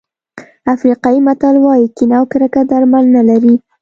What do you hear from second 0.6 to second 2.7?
افریقایي متل وایي کینه او کرکه